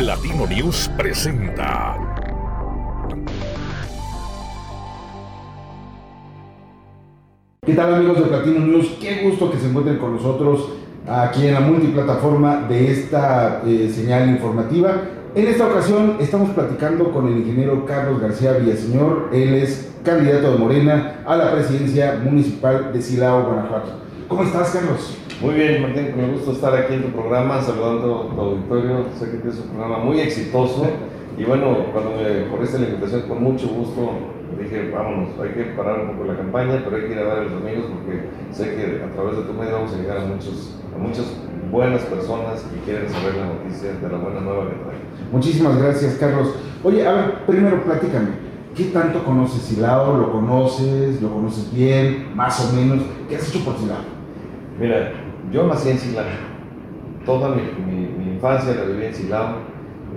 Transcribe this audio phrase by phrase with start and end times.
[0.00, 1.94] Platino News presenta.
[7.66, 8.96] ¿Qué tal amigos de Platino News?
[8.98, 10.70] Qué gusto que se encuentren con nosotros
[11.06, 15.02] aquí en la multiplataforma de esta eh, señal informativa.
[15.34, 19.28] En esta ocasión estamos platicando con el ingeniero Carlos García Villaseñor.
[19.34, 23.90] Él es candidato de Morena a la presidencia municipal de Silao, Guanajuato.
[24.28, 25.19] ¿Cómo estás, Carlos?
[25.40, 29.06] Muy bien, Martín, con gusto estar aquí en tu programa, saludando a tu auditorio.
[29.18, 30.86] Sé que tienes un programa muy exitoso.
[31.38, 34.10] Y bueno, cuando me corriste la invitación, con mucho gusto
[34.60, 37.38] dije, vámonos, hay que parar un poco la campaña, pero hay que ir a ver
[37.38, 40.24] a los amigos porque sé que a través de tu medio vamos a llegar a,
[40.26, 41.24] muchos, a muchas
[41.70, 44.98] buenas personas que quieren saber la noticia de la buena nueva que trae.
[45.32, 46.54] Muchísimas gracias, Carlos.
[46.84, 48.50] Oye, a ver, primero platícame.
[48.74, 50.18] ¿Qué tanto conoces Silao?
[50.18, 51.22] ¿Lo conoces?
[51.22, 52.28] ¿Lo conoces bien?
[52.34, 53.02] ¿Más o menos?
[53.26, 53.98] ¿Qué has hecho por Silao?
[54.78, 55.12] Mira,
[55.50, 56.26] yo nací en Silao.
[57.26, 59.56] Toda mi, mi, mi infancia la viví en Silao.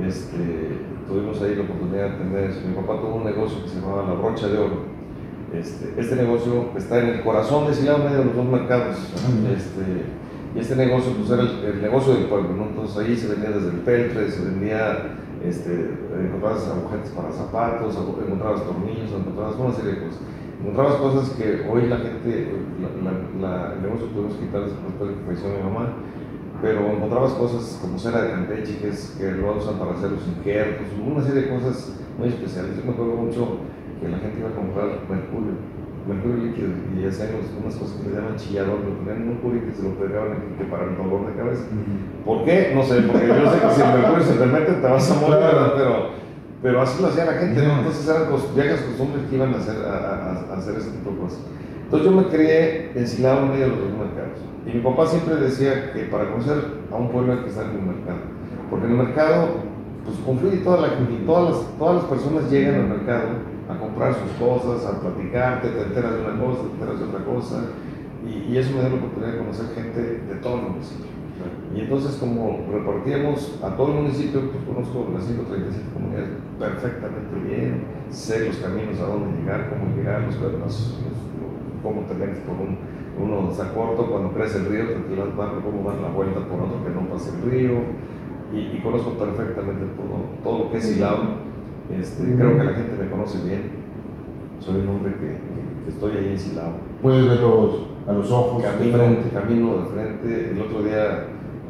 [0.06, 4.08] Este, tuvimos ahí la oportunidad de tener, mi papá tuvo un negocio que se llamaba
[4.08, 4.94] La Brocha de Oro.
[5.54, 8.98] Este, este negocio está en el corazón de Silao, medio de los dos mercados.
[9.56, 10.06] Este,
[10.56, 12.66] y este negocio pues era el, el, negocio del pueblo, ¿no?
[12.70, 18.64] Entonces ahí se vendía desde el peltre, se vendía, este, encontrabas agujetas para zapatos, encontrabas
[18.64, 20.22] tornillos, encontrabas una serie de cosas.
[20.64, 22.48] Encontrabas cosas que hoy la gente,
[22.80, 23.12] la, la,
[23.44, 25.92] la, el negocio tuvimos que quitar después de que falleció mi mamá,
[26.62, 30.24] pero encontrabas cosas como cera de Campeche, que, es, que lo usan para hacer los
[30.26, 32.78] injertos, una serie de cosas muy especiales.
[32.78, 33.60] Yo me acuerdo mucho
[34.00, 35.60] que la gente iba a comprar mercurio,
[36.08, 39.60] mercurio líquido, y hacían unas cosas que se llaman chillador, lo ponían en un culo
[39.60, 41.68] y que se lo pegaban para el dolor de cabeza.
[42.24, 42.72] ¿Por qué?
[42.72, 45.20] No sé, porque yo sé que si el mercurio se te mete te vas a
[45.20, 45.44] morir,
[45.76, 46.23] pero,
[46.64, 47.80] pero así lo hacía la gente, ¿no?
[47.80, 48.24] Entonces eran
[48.56, 51.40] viejas costumbres que iban a hacer, a, a, a hacer ese tipo de cosas.
[51.84, 54.40] Entonces yo me crié ensilado en medio de los dos mercados.
[54.66, 56.58] Y mi papá siempre decía que para conocer
[56.90, 58.20] a un pueblo hay que estar en el mercado.
[58.70, 59.48] Porque en el mercado,
[60.06, 63.28] pues confluye toda la gente, todas las, todas las personas llegan al mercado
[63.70, 67.26] a comprar sus cosas, a platicarte, te enteras de una cosa, te enteras de otra
[67.26, 67.56] cosa.
[68.26, 71.12] Y, y eso me da la oportunidad de conocer gente de todo el municipio.
[71.76, 76.30] Y entonces como repartíamos a todo el municipio, pues conozco las 137 comunidades
[76.60, 81.00] perfectamente bien, sé los caminos a dónde llegar, cómo llegar, los,
[81.82, 82.78] cómo te por un,
[83.18, 86.62] uno está corto, cuando crece el río, te tiras dar cómo dar la vuelta por
[86.62, 87.80] otro que no pase el río,
[88.54, 91.18] y, conozco perfectamente todo, todo lo que es Silao.
[91.90, 93.64] Este, creo que la gente me conoce bien.
[94.60, 95.40] Soy un hombre que,
[95.84, 96.74] que estoy ahí en Silao.
[97.02, 99.30] Puedes verlos a los ojos, camino, de frente.
[99.30, 100.52] Camino de frente.
[100.52, 101.26] El otro día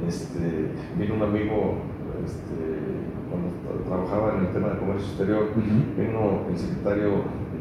[0.08, 1.76] este, vino un amigo
[2.26, 2.54] este,
[3.30, 6.06] cuando trabajaba en el tema de comercio exterior, uh -huh.
[6.06, 7.10] vino el secretario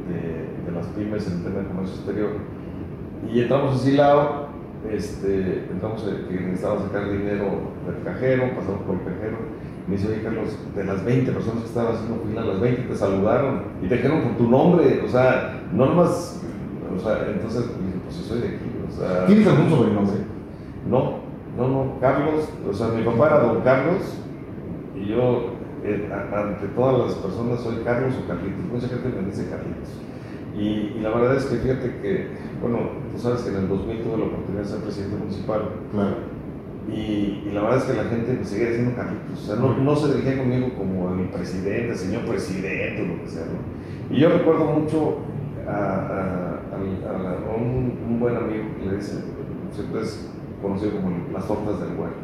[0.09, 2.31] de, de, las pymes en el tema de comercio exterior
[3.31, 4.49] y entramos a Silao,
[4.91, 9.37] este, entramos a, que necesitaba sacar dinero del cajero, pasamos por el cajero,
[9.87, 12.97] me dice, oye Carlos, de las 20 personas que estaban haciendo fila, las 20 te
[12.97, 16.43] saludaron y te dijeron por tu nombre, o sea, no nomás,
[16.94, 17.65] o sea, entonces
[18.05, 19.27] pues si soy de aquí, o sea...
[19.27, 20.17] ¿Tienes algún sobrenombre?
[20.89, 21.23] No,
[21.57, 24.19] no, no, Carlos, o sea, mi papá era don Carlos
[24.97, 25.51] y yo,
[25.85, 29.91] eh, ante todas las personas, soy Carlos o Carlitos, mucha gente me dice Carlitos.
[30.57, 32.29] Y, y, la verdad es que fíjate que,
[32.61, 32.79] bueno,
[33.12, 35.62] tú sabes que en el 2000 tuve la oportunidad de ser presidente municipal.
[35.91, 36.17] Claro.
[36.91, 39.43] Y, y, la verdad es que la gente me seguía diciendo Carlitos.
[39.43, 43.23] O sea, no, no se dirigía conmigo como a mi presidente, señor presidente o lo
[43.23, 43.47] que sea.
[43.47, 44.15] ¿no?
[44.15, 45.19] Y yo recuerdo mucho
[45.67, 46.52] a, a,
[47.06, 49.25] a, a un, un, buen amigo que le dice,
[50.00, 52.15] es conocido como las tortas del güero.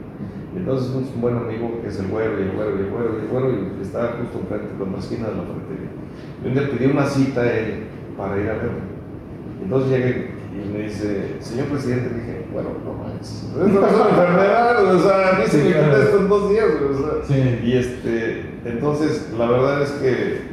[0.55, 3.19] Y entonces un buen amigo que es el güero y el güero y el güero
[3.19, 5.91] y el güero y estaba justo enfrente, con la esquina de la ferretería.
[6.45, 7.85] Yo le pedí una cita a él
[8.17, 8.99] para ir a verlo.
[9.63, 14.99] Entonces llegué y me dice, señor presidente, dije, bueno, no manches, es una enfermedad, o
[14.99, 17.25] sea, ni se me quita esto en dos días, o sea.
[17.25, 17.61] Sí.
[17.65, 20.48] Y este, entonces, la verdad es que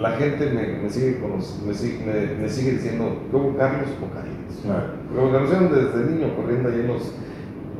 [0.00, 4.62] la gente me, me sigue, me, me, me sigue diciendo, ¿cómo Carlos o Carlitos?
[4.62, 4.84] Claro.
[5.08, 7.02] Porque me conocieron desde niño corriendo ahí en los,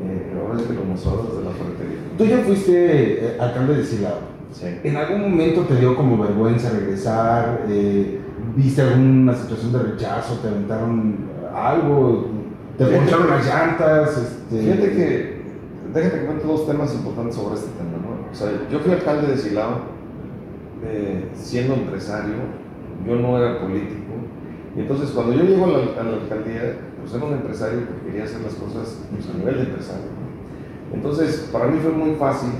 [0.02, 1.98] eh, de los mozorros de la ferretería.
[2.16, 4.38] Tú ya fuiste eh, alcalde de Silao.
[4.52, 4.66] Sí.
[4.82, 7.66] ¿En algún momento te dio como vergüenza regresar?
[7.68, 8.20] Eh,
[8.56, 10.38] ¿Viste alguna situación de rechazo?
[10.40, 11.16] ¿Te aventaron
[11.54, 12.28] algo?
[12.76, 14.16] ¿Te poncharon las llantas?
[14.16, 14.62] Este...
[14.62, 15.42] Fíjate que,
[15.94, 17.98] déjate que cuente dos temas importantes sobre este tema.
[18.02, 18.30] ¿no?
[18.32, 19.97] O sea, yo fui alcalde de Silao
[20.84, 22.34] eh, siendo empresario,
[23.06, 24.12] yo no era político.
[24.76, 28.06] Y entonces cuando yo llego a la, a la alcaldía, pues era un empresario que
[28.06, 30.04] quería hacer las cosas pues, a nivel de empresario.
[30.04, 30.28] ¿no?
[30.94, 32.50] Entonces, para mí fue muy fácil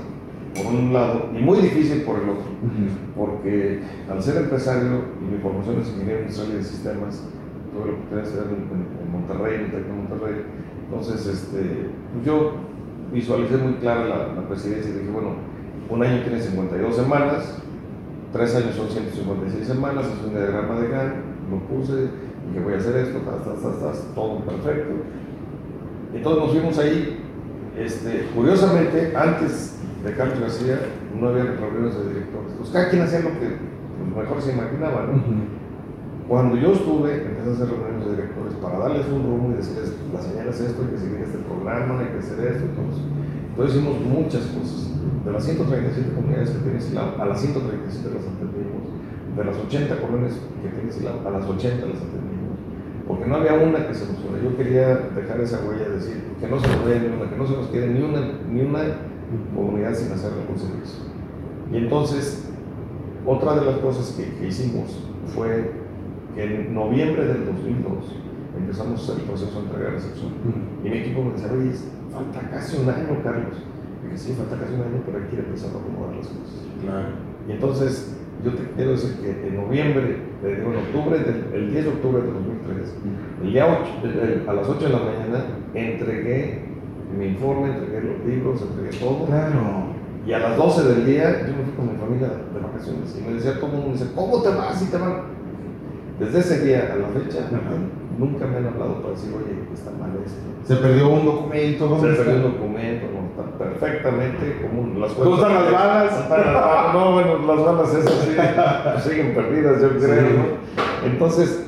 [0.55, 3.15] por un lado y muy difícil por el otro, uh -huh.
[3.15, 7.23] porque al ser empresario y mi formación es ingeniero industrial y de sistemas,
[7.71, 10.41] tuve la oportunidad de estudiar en, en, Monterrey, en Tec Monterrey,
[10.85, 12.53] entonces este, pues yo
[13.13, 15.33] visualicé muy clara la, la, presidencia y dije, bueno,
[15.89, 17.61] un año tiene 52 semanas,
[18.31, 21.15] tres años son 156 semanas, es un diagrama de Gantt,
[21.49, 22.09] lo puse,
[22.49, 24.93] y que voy a hacer esto, tas, tas, tas, tas, todo perfecto.
[26.13, 27.23] Entonces nos fuimos ahí,
[27.77, 30.79] este, curiosamente, antes de Carlos García
[31.19, 32.53] no había reuniones de directores.
[32.57, 33.57] Pues cada quien hacía lo que
[33.97, 35.21] pues, mejor se imaginaba, ¿no?
[36.27, 39.93] Cuando yo estuve, empecé a hacer reuniones de directores para darles un rumbo y decirles,
[40.13, 43.01] la señal es esto, hay que seguir este programa, hay que hacer esto, entonces,
[43.49, 44.89] entonces hicimos muchas cosas.
[45.25, 48.83] De las 137 comunidades que tiene Silao, a las 137 las atendimos.
[49.35, 52.55] De las 80 colonias que tiene Silao, a las 80 las atendimos.
[53.07, 54.43] Porque no había una que se nos fuera.
[54.43, 57.47] Yo quería dejar esa huella, decir, que no se nos vaya ni una, que no
[57.47, 58.83] se nos quede ni una, ni una
[59.55, 61.09] comunidad sin hacer algún servicio.
[61.71, 62.49] Y entonces,
[63.25, 65.03] otra de las cosas que, que hicimos
[65.35, 65.71] fue
[66.35, 70.31] que en noviembre del 2002 empezamos el proceso de entrega de recepción.
[70.83, 71.71] Y mi equipo me decía, oye,
[72.11, 73.57] falta casi un año, Carlos.
[74.01, 76.27] Y dije, sí, falta casi un año, pero hay que ir empezando a acomodar las
[76.27, 76.59] cosas.
[76.81, 77.09] Claro.
[77.47, 81.17] Y entonces, yo te quiero decir que en noviembre, en octubre,
[81.53, 82.95] el 10 de octubre de 2003,
[83.43, 85.43] el día 8, el- el- a las 8 de la mañana,
[85.73, 86.63] entregué
[87.17, 89.25] mi informe, entregué los libros, entregué todo.
[89.25, 89.89] Claro.
[90.25, 93.17] Y a las 12 del día, yo me fui con mi familia de vacaciones.
[93.19, 94.81] Y me decía todo el mundo, dice, ¿cómo te vas?
[94.81, 95.38] Y te van.
[96.19, 97.47] Desde ese día a la fecha,
[98.17, 100.37] nunca me han hablado para decir, oye, está mal esto.
[100.67, 104.99] Se perdió un documento, Se ¿dónde perdió un documento, no, está perfectamente común.
[104.99, 106.93] Las ¿Dónde están las balas?
[106.93, 110.27] No, bueno, las balas esas sí, pues siguen perdidas, yo creo.
[110.27, 110.35] Sí.
[110.35, 111.07] ¿no?
[111.09, 111.65] Entonces,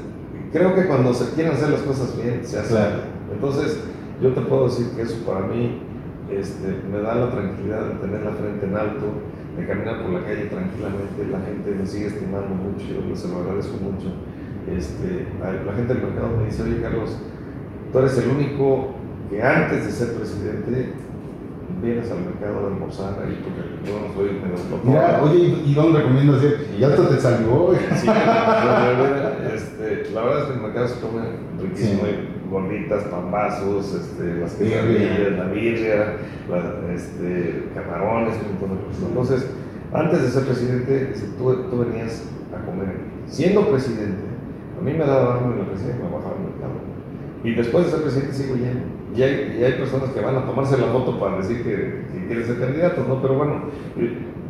[0.51, 2.75] creo que cuando se quieren hacer las cosas bien, se hacen.
[2.75, 2.97] Claro.
[3.33, 3.79] Entonces,
[4.21, 5.81] yo te puedo decir que eso para mí
[6.29, 9.05] este, me da la tranquilidad de tener la frente en alto,
[9.57, 11.27] de caminar por la calle tranquilamente.
[11.31, 14.11] La gente me sigue estimando mucho, yo les lo agradezco mucho.
[14.69, 15.25] Este,
[15.65, 17.17] la gente del mercado me dice, oye Carlos,
[17.91, 18.89] tú eres el único
[19.29, 20.93] que antes de ser presidente
[21.81, 25.99] vienes al mercado de almorzar ahí porque yo no soy medio oye, ¿y- ¿y dónde
[25.99, 26.67] recomiendas hacer?
[26.79, 27.73] Ya hasta te salió.
[27.95, 31.21] Sí, la verdad, este, la verdad es que el mercado se come
[31.61, 32.15] riquísimo, Sí.
[32.51, 36.17] gorditas, pambazos, este, las quesadillas, la birria,
[36.49, 39.03] la- este, camarones, un montón de cosas.
[39.07, 39.45] Entonces,
[39.93, 42.23] antes de ser presidente, si tú, tú venías
[42.53, 42.95] a comer.
[43.27, 44.21] Siendo presidente,
[44.81, 46.73] a mí me daba hambre en la presidencia, me bajaba al mercado.
[47.43, 48.81] Y después de ser presidente sigo lleno.
[49.15, 52.25] Y hay, y hay personas que van a tomarse la foto para decir que, que
[52.25, 53.21] quieren ser candidatos, ¿no?
[53.21, 53.61] Pero bueno,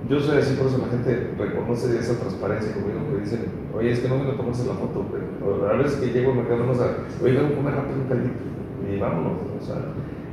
[0.08, 3.46] yo soy así, por eso la gente reconoce esa transparencia conmigo, que dicen,
[3.76, 6.38] oye, es que no me a tomarse la foto, pero a veces que llego al
[6.38, 8.44] mercado, vamos a, oye, vengo a comer rápido un caldito,
[8.88, 9.76] y vámonos, o sea,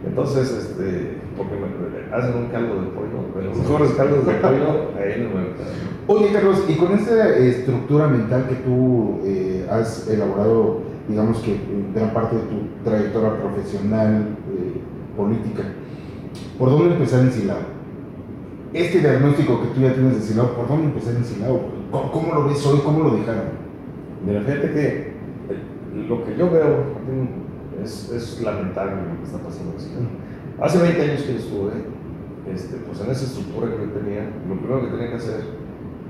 [0.06, 4.92] entonces, este, porque me, hacen un caldo de pollo, de los mejores caldos de pollo
[4.96, 5.70] ahí en el mercado.
[6.06, 11.92] Oye, Carlos, y con esta estructura mental que tú eh, has elaborado, digamos que en
[11.94, 14.80] gran parte de tu trayectoria profesional, eh,
[15.16, 15.64] política,
[16.58, 17.78] ¿por dónde empezar en Silao?
[18.72, 21.60] Este diagnóstico que tú ya tienes de Silao, ¿por dónde empezar en Silao?
[21.90, 22.80] ¿Cómo, cómo lo ves hoy?
[22.84, 23.68] ¿Cómo lo dejaron?
[24.24, 26.84] Mira, fíjate que eh, lo que yo veo
[27.82, 30.62] es, es lamentable lo que está pasando en.
[30.62, 31.72] Hace 20 años que estuve,
[32.52, 35.40] este, pues en esa estructura que yo tenía, lo primero que tenía que hacer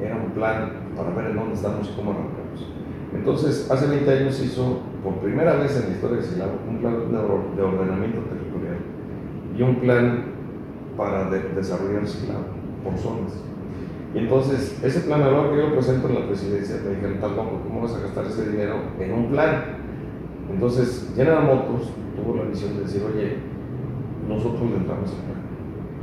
[0.00, 2.67] era un plan para ver en dónde estamos y cómo arrancamos.
[3.15, 6.79] Entonces, hace 20 años se hizo por primera vez en la historia de Silao un
[6.79, 8.76] plan de, or- de ordenamiento territorial
[9.56, 10.25] y un plan
[10.97, 12.43] para de- desarrollar Silao
[12.85, 13.32] por zonas.
[14.15, 17.19] Y entonces, ese plan, a hora que yo lo presento en la presidencia, me dijeron,
[17.20, 19.63] tal loco, ¿cómo vas a gastar ese dinero en un plan?
[20.50, 23.36] Entonces, General Motors tuvo la visión de decir, oye,
[24.28, 25.38] nosotros le entramos al plan.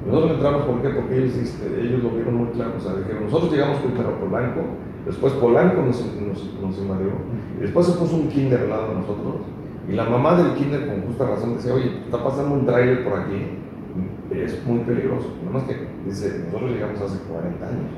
[0.05, 0.89] Nosotros le entramos, ¿por qué?
[0.89, 1.33] Porque ellos,
[1.81, 2.73] ellos lo vieron muy claro.
[2.77, 4.61] O sea, dijeron, nosotros llegamos primero a Polanco,
[5.05, 7.09] después Polanco nos, nos, nos invadió,
[7.57, 9.35] y después se puso un kinder al lado de nosotros,
[9.89, 13.19] y la mamá del kinder con justa razón decía, oye, está pasando un trailer por
[13.19, 13.64] aquí,
[14.31, 15.35] es muy peligroso.
[15.43, 17.91] Nada más que, dice, nosotros llegamos hace 40 años,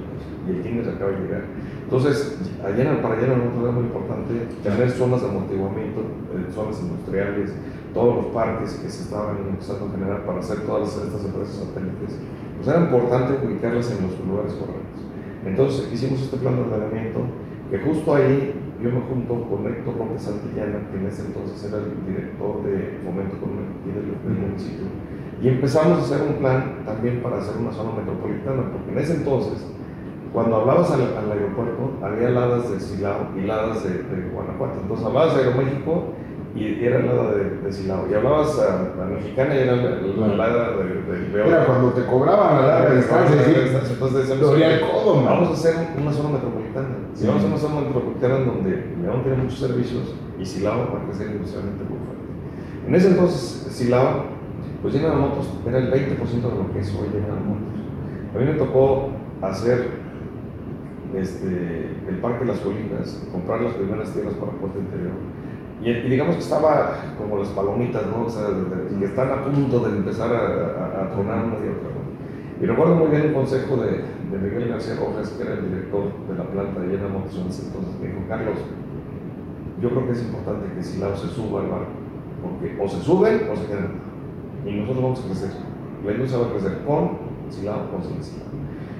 [0.47, 1.43] y el kinder acaba de llegar.
[1.83, 7.53] Entonces, allá para allá nosotros era muy importante tener zonas de amortiguamiento, eh, zonas industriales,
[7.93, 12.19] todos los parques que se estaban empezando a generar para hacer todas estas empresas satélites,
[12.57, 15.01] pues era importante ubicarlas en los lugares correctos.
[15.45, 17.21] Entonces hicimos este plan de ordenamiento,
[17.71, 21.81] que justo ahí yo me junto con Héctor López Santillana, que en ese entonces era
[21.81, 24.85] el director de fomento económico del municipio,
[25.41, 29.13] y empezamos a hacer un plan también para hacer una zona metropolitana, porque en ese
[29.15, 29.65] entonces,
[30.33, 34.79] cuando hablabas al, al aeropuerto, había ladas de Silao y ladas de, de Guanajuato.
[34.81, 36.03] Entonces hablabas de Aeroméxico
[36.55, 38.05] y era lada de, de Silao.
[38.11, 41.47] Y hablabas a la mexicana y era la, la lada de, de León.
[41.49, 43.53] Era cuando te cobraban a larga distancia, ¿sí?
[43.93, 46.87] Entonces decíamos, el codo, vamos a hacer una zona metropolitana.
[47.13, 47.27] Si Sí.
[47.27, 51.05] vamos a una zona metropolitana en donde León tiene muchos servicios y Silao va a
[51.05, 52.87] crecer industrialmente muy fuerte.
[52.87, 54.36] En ese entonces, Silao,
[54.81, 57.77] pues General Motors era el 20% de lo que es hoy General Motors.
[58.35, 59.09] A mí me tocó
[59.41, 59.87] hacer
[61.15, 65.13] este, el Parque de las Colinas, comprar las primeras tierras para Puerto Interior.
[65.81, 68.25] Y, digamos que estaba como las palomitas, ¿no?
[68.25, 68.47] O sea,
[68.99, 71.97] que están a punto de empezar a, a, tronar una y otra.
[72.59, 76.35] Y recuerdo muy bien un consejo de, Miguel García Rojas, que era el director de
[76.35, 78.57] la planta de Llena Motores entonces, me dijo, Carlos,
[79.81, 81.91] yo creo que es importante que Silao se suba al barco,
[82.41, 84.16] porque o se suben o se quedan.
[84.67, 85.49] Y nosotros vamos a crecer.
[86.05, 87.09] La industria va a crecer con
[87.49, 88.47] Silao sin Silao.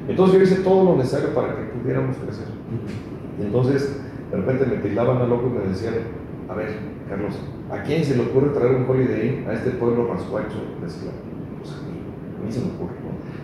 [0.07, 2.47] Entonces yo hice todo lo necesario para que pudiéramos crecer.
[3.37, 5.95] Y entonces, de repente me tildaban a loco y me decían,
[6.47, 6.69] a ver,
[7.09, 7.33] Carlos,
[7.69, 11.13] ¿a quién se le ocurre traer un Holiday a este pueblo rascuacho de Silao?
[11.59, 11.99] Pues a mí,
[12.39, 12.95] a mí se me ocurre.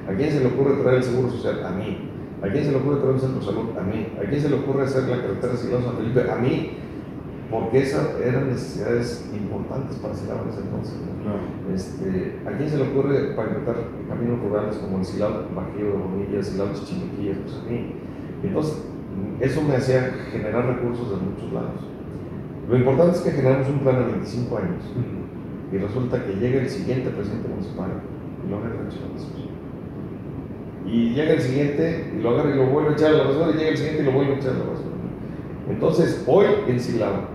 [0.08, 1.66] ¿A quién se le ocurre traer el Seguro Social?
[1.66, 2.10] A mí.
[2.42, 3.78] ¿A quién se le ocurre traer un centro de salud?
[3.78, 4.08] A mí.
[4.18, 6.30] ¿A quién se le ocurre hacer la carretera Silao-San Felipe?
[6.30, 6.72] A mí
[7.54, 10.96] porque esas eran necesidades importantes para Silao en ese entonces.
[11.06, 11.14] ¿no?
[11.22, 11.42] Claro.
[11.72, 13.76] Este, ¿A quién se le ocurre pavimentar
[14.10, 17.38] caminos rurales como el Silao Bajío de Bonilla, Silao de Chichimequillas?
[17.46, 17.94] Pues a mí.
[18.42, 18.82] Entonces,
[19.40, 21.86] eso me hacía generar recursos de muchos lados.
[22.68, 24.84] Lo importante es que generamos un plan de 25 años
[25.72, 28.02] y resulta que llega el siguiente presidente municipal
[28.44, 28.86] y lo agarra y
[30.88, 33.26] lo Y llega el siguiente y lo agarra y lo vuelve a echar a la
[33.26, 34.94] basura y llega el siguiente y lo vuelve a echar a la basura.
[35.70, 37.33] Entonces, hoy en Silao,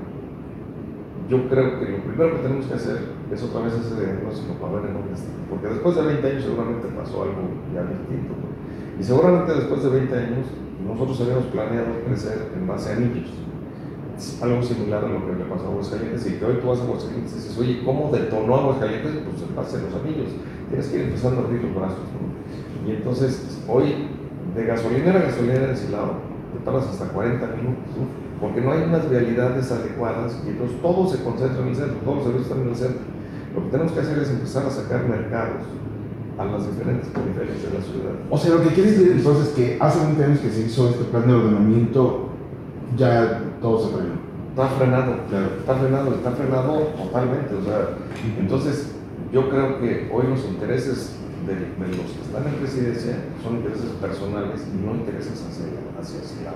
[1.28, 2.98] yo creo que lo primero que tenemos que hacer
[3.30, 5.28] es otra vez ese diagnóstico para ver en dónde está.
[5.50, 7.42] Porque después de 20 años seguramente pasó algo
[7.74, 8.32] ya distinto.
[8.32, 8.48] ¿no?
[8.98, 10.46] Y seguramente después de 20 años
[10.86, 13.28] nosotros habíamos planeado crecer en base a niños.
[14.16, 16.80] Es algo similar a lo que le pasó a Aguascalientes y que hoy tú vas
[16.80, 19.12] a Aguascalientes y dices, oye, ¿cómo detonó Aguascalientes?
[19.22, 20.30] Pues en base a los anillos.
[20.68, 22.08] Tienes que ir empezando a abrir los brazos.
[22.16, 22.88] ¿no?
[22.88, 24.08] Y entonces, hoy,
[24.56, 26.14] de gasolinera a gasolinera ensilado,
[26.52, 27.96] te tardas hasta 40 minutos.
[27.96, 28.28] ¿no?
[28.40, 32.16] porque no hay unas vialidades adecuadas y entonces todo se concentra en el centro, todos
[32.16, 33.02] los servicios están en el centro.
[33.54, 35.62] Lo que tenemos que hacer es empezar a sacar mercados
[36.38, 38.14] a las diferentes periferias de la ciudad.
[38.30, 40.88] O sea, lo que quiere decir entonces es que hace 20 años que se hizo
[40.88, 42.28] este plan de ordenamiento,
[42.96, 44.28] ya todo se frenó.
[44.50, 45.46] Está frenado, claro.
[45.58, 47.54] está frenado, está frenado totalmente.
[47.54, 47.88] O sea,
[48.38, 48.92] entonces
[49.32, 51.16] yo creo que hoy los intereses
[51.48, 55.64] de, de, los que están en presidencia son intereses personales y no intereses hacia,
[55.98, 56.54] hacia Silao.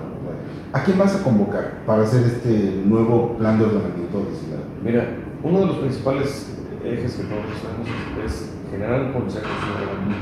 [0.71, 4.63] ¿A quién vas a convocar para hacer este nuevo plan de ordenamiento de Silao?
[4.83, 7.87] Mira, uno de los principales ejes que nosotros tenemos
[8.25, 10.15] es, generar un consejo ciudadano.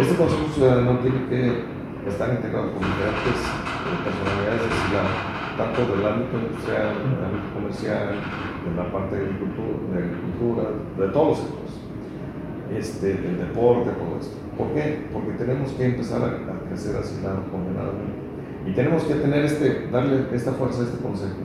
[0.00, 3.38] Este consejo ciudadano tiene que estar integrado con diferentes
[4.02, 5.10] personalidades de Silao,
[5.58, 8.06] tanto del ámbito industrial, del ámbito comercial,
[8.62, 10.64] de la parte de agricultura, de, agricultura,
[10.98, 11.81] de todos los sectores
[12.76, 14.36] este, el deporte, todo esto.
[14.56, 15.06] ¿Por qué?
[15.12, 17.16] Porque tenemos que empezar a, a crecer así
[17.50, 18.22] condenadamente.
[18.66, 21.36] Y tenemos que tener este, darle esta fuerza a este consejo.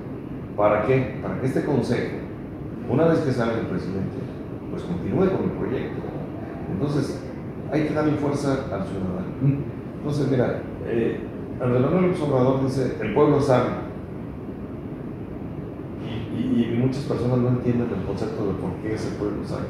[0.55, 1.19] ¿Para qué?
[1.22, 2.17] Para que este consejo,
[2.89, 4.17] una vez que salga el presidente,
[4.69, 6.01] pues continúe con el proyecto.
[6.72, 7.22] Entonces,
[7.72, 9.63] hay que darle fuerza al ciudadano.
[9.98, 11.19] Entonces, mira, eh,
[11.60, 13.69] Andrés Manuel Obrador dice, el pueblo sabe.
[16.05, 19.65] Y, y, y, muchas personas no entienden el concepto de por qué ese pueblo sabe.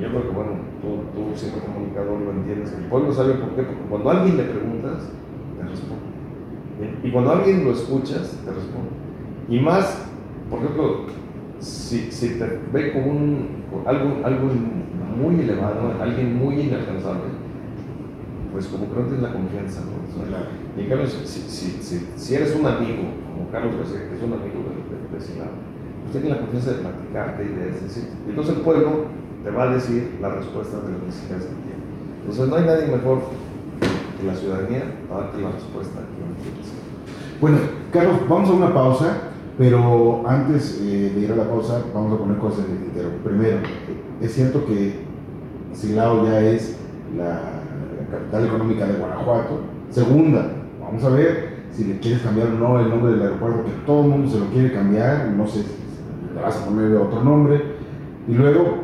[0.00, 2.72] Yo creo que, bueno, tú, tú siendo comunicador lo entiendes.
[2.72, 5.10] El pueblo sabe por qué, porque cuando a alguien le preguntas,
[5.58, 6.10] te responde.
[7.04, 8.88] Y cuando a alguien lo escuchas, te responde.
[9.48, 10.06] Y más,
[10.48, 11.06] por ejemplo,
[11.58, 14.48] si, si te ve como un, algo, algo
[15.20, 17.28] muy elevado, alguien muy inalcanzable,
[18.52, 19.82] pues como que no tienes la confianza.
[19.82, 20.80] ¿no?
[20.80, 23.02] Y en cambio, si, si, si, si, eres un amigo,
[23.34, 25.52] como Carlos García, que es un amigo de, de, de ese lado,
[26.02, 28.04] pues tienes la confianza de platicarte y de decir.
[28.26, 29.04] Entonces el pueblo
[29.42, 31.82] te va a decir la respuesta de las necesidades que tiene.
[32.20, 33.20] Entonces no hay nadie mejor
[34.20, 36.34] que la ciudadanía para darte la respuesta que uno
[37.40, 37.58] Bueno,
[37.92, 39.16] Carlos, vamos a una pausa,
[39.56, 43.08] pero antes eh, de ir a la pausa vamos a poner cosas en el tintero.
[43.24, 43.58] Primero,
[44.20, 45.00] es cierto que
[45.72, 46.76] Silao ya es
[47.16, 49.60] la, la capital económica de Guanajuato.
[49.90, 53.86] Segunda, vamos a ver si le quieres cambiar o no el nombre del aeropuerto, que
[53.86, 55.64] todo el mundo se lo quiere cambiar, no sé
[56.34, 57.62] le vas a poner otro nombre.
[58.28, 58.78] Y luego,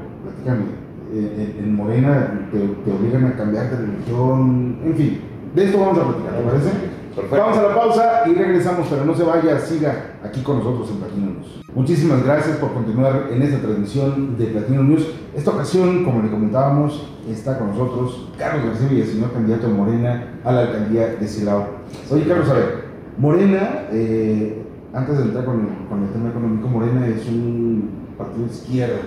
[0.47, 5.21] platícame, en Morena te, te, obligan a cambiar de religión, en fin,
[5.55, 6.71] de esto vamos a platicar, ¿te parece?
[7.15, 7.37] Perfecto.
[7.37, 10.97] Vamos a la pausa y regresamos, pero no se vaya, siga aquí con nosotros en
[10.99, 11.62] Platino News.
[11.75, 15.07] Muchísimas gracias por continuar en esta transmisión de Platino News.
[15.35, 20.53] Esta ocasión, como le comentábamos, está con nosotros Carlos García Villaseñor, candidato de Morena a
[20.53, 21.67] la alcaldía de Silao.
[22.11, 22.85] Oye, Carlos, a ver,
[23.17, 24.62] Morena, eh,
[24.93, 28.99] antes de entrar con el, con el tema económico, Morena es un partido de izquierda.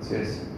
[0.00, 0.51] Así es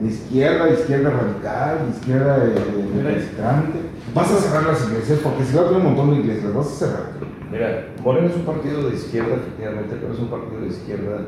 [0.00, 3.78] de izquierda, izquierda radical, izquierda recalcitrante.
[4.14, 6.66] Vas a cerrar las iglesias porque si va a tener un montón de iglesias, vas
[6.66, 7.06] a cerrar.
[7.50, 11.20] Mira, Moreno es un partido de izquierda, efectivamente, pero es un partido de izquierda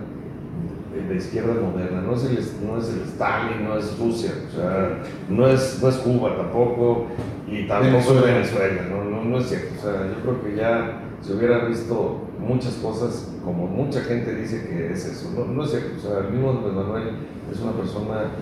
[1.09, 5.03] de izquierda moderna, no es, el, no es el Stalin, no es Rusia, o sea,
[5.29, 7.07] no es, no es Cuba tampoco,
[7.47, 9.05] y tampoco es Venezuela, ¿no?
[9.05, 13.33] No, no es cierto, o sea, yo creo que ya se hubiera visto muchas cosas
[13.45, 16.53] como mucha gente dice que es eso, no, no es cierto, o sea, el mismo
[16.53, 17.11] Manuel
[17.51, 18.33] es una persona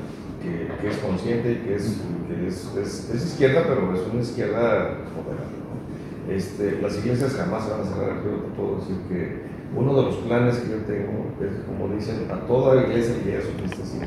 [0.43, 4.21] que, que es consciente y que, es, que es, es, es, izquierda, pero es una
[4.21, 5.45] izquierda moderna.
[5.65, 6.33] ¿no?
[6.33, 9.43] Este, las iglesias jamás se van a cerrar, yo te puedo decir que
[9.77, 13.53] uno de los planes que yo tengo es, como dicen, a toda iglesia que su
[13.57, 14.07] cristecita.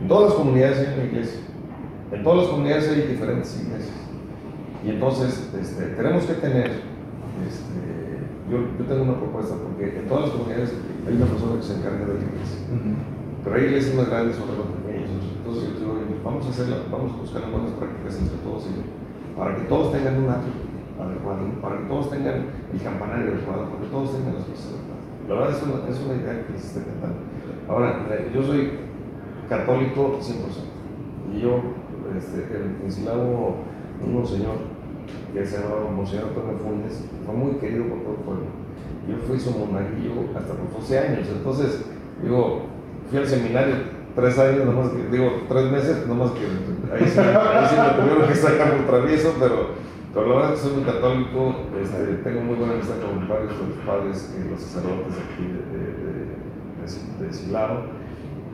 [0.00, 1.40] En todas las comunidades hay una iglesia.
[2.12, 3.96] En todas las comunidades hay diferentes iglesias.
[4.84, 6.66] Y entonces este, tenemos que tener,
[7.46, 8.03] este,
[8.50, 10.72] yo, yo, tengo una propuesta, porque en todas las comunidades
[11.06, 12.60] hay una persona que se encarga de la iglesia.
[12.68, 12.96] Uh -huh.
[13.44, 15.10] Pero hay iglesias más grandes, otras más pequeñas.
[15.10, 18.88] Entonces yo digo, vamos a hacerla, vamos a buscar buenas prácticas entre todos ellos,
[19.36, 20.52] para que todos tengan un acto
[21.00, 22.38] adecuado, para que todos tengan
[22.72, 25.04] el campanario adecuado, para que todos tengan las cosas adecuadas.
[25.28, 27.20] La verdad es una, es una idea que estoy tentando.
[27.68, 27.88] Ahora,
[28.32, 28.84] yo soy
[29.48, 31.32] católico 100%.
[31.32, 31.60] Y yo,
[32.16, 32.44] este,
[32.90, 33.56] Silao,
[34.04, 34.73] un monseñor
[35.32, 38.44] que se llamaba Monseñor Antonio Funes, fue muy querido por todo el pueblo.
[39.08, 41.28] Yo fui su monaguillo hasta por 12 años.
[41.28, 41.84] Entonces,
[42.22, 42.62] digo,
[43.10, 43.74] fui al seminario
[44.14, 46.44] tres años, nomás que, digo, tres meses, nomás que
[46.94, 49.84] ahí sí, me tuvieron que sacar por travieso, pero
[50.14, 53.50] pero la verdad es que soy muy católico, este, tengo muy buena amistad con varios
[53.58, 56.14] de los padres y los sacerdotes aquí de, de, de,
[57.26, 57.32] de.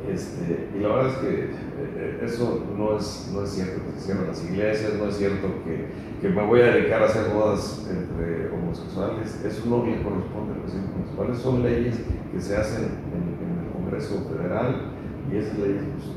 [0.08, 4.06] Este, y la verdad es que eh, eso no es, no es cierto que se
[4.06, 5.86] cierran las iglesias, no es cierto que,
[6.20, 10.62] que, me voy a dedicar a hacer bodas entre homosexuales, eso no le corresponde a
[10.64, 12.00] los homosexuales, son leyes
[12.32, 14.92] que se hacen en, el Congreso Federal
[15.30, 16.16] y esas leyes pues,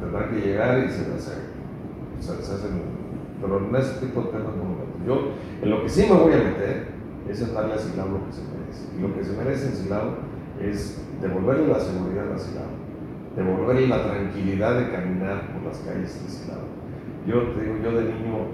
[0.00, 1.34] tendrán que llegar y se, se,
[2.20, 2.98] se, se hacen
[3.40, 5.06] pero en ese tipo de temas no me.
[5.06, 5.32] Yo,
[5.62, 6.88] en lo que sí me voy a meter
[7.28, 8.96] es en darle a Silao lo que se merece.
[8.96, 10.16] Y lo que se merece en Silao
[10.60, 12.66] es devolverle la seguridad a Silao,
[13.38, 16.66] devolverle la tranquilidad de caminar por las calles de Silao.
[17.26, 18.50] Yo te digo, yo de niño,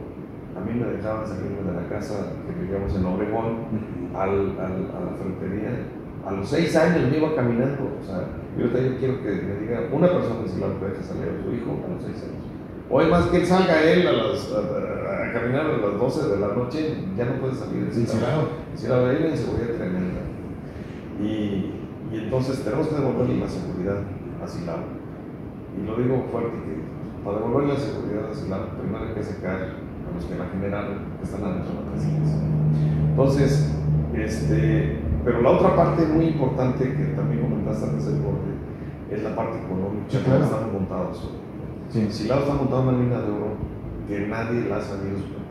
[0.56, 3.64] a mí me dejaban salirme de la casa que vivíamos en Obregón
[4.14, 5.88] al, al, a la ferretería.
[6.26, 7.96] A los seis años me iba caminando.
[8.00, 8.24] O sea,
[8.58, 11.54] yo, te, quiero que me diga una persona en Silao que deje salir a su
[11.54, 12.44] hijo a los seis años.
[12.90, 16.38] Hoy más que él salga él a, las, a, a, caminar a las 12 de
[16.38, 17.88] la noche, ya no puede salir.
[17.90, 18.48] Sí, claro.
[18.74, 20.20] Si la hay una inseguridad tremenda.
[21.20, 21.72] Y,
[22.12, 24.02] y, entonces tenemos que devolverle la seguridad
[24.44, 24.84] a Silao.
[25.76, 29.56] Y lo digo fuerte, que para devolverle la seguridad a Silao, primero hay que sacar
[29.56, 32.38] a los que la generaron, que están adentro de la presidencia.
[33.10, 33.74] Entonces,
[34.14, 38.54] este, pero la otra parte muy importante que también comentaste antes del borde,
[39.10, 40.44] es la parte económica, claro.
[40.44, 41.30] estamos montados.
[41.90, 42.06] Sí.
[42.10, 43.54] Silao está montando una mina de oro
[44.08, 45.44] que nadie la ha sabido explotar.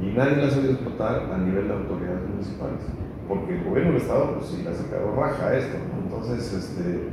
[0.00, 2.80] Y nadie la ha sabido explotar a nivel de autoridades municipales.
[3.28, 5.78] Porque el gobierno del Estado, pues sí, le ha sacado raja a esto.
[5.78, 6.04] ¿no?
[6.04, 7.08] Entonces, este,